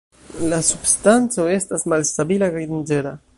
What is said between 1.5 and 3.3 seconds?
estas malstabila kaj danĝera.